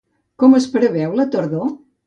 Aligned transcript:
Com 0.43 0.55
es 0.59 0.65
preveu 0.77 1.15
la 1.21 1.29
tardor? 1.37 1.73